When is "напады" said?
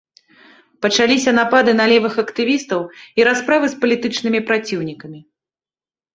1.39-1.71